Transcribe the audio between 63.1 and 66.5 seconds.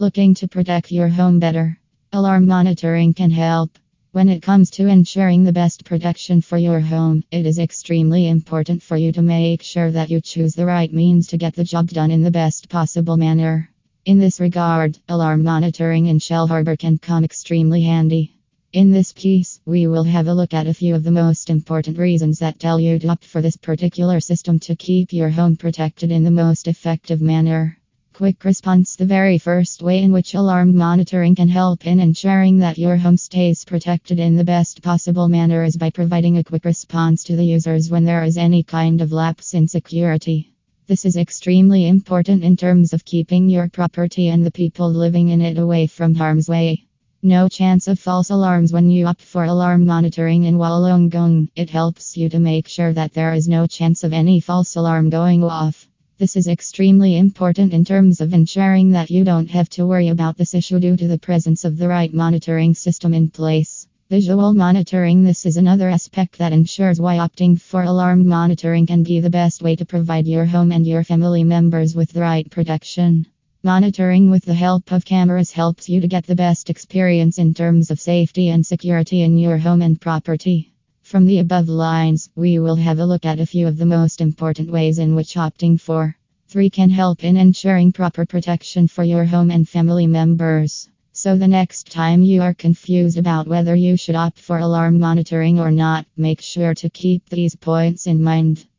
in place. Visual monitoring This is another aspect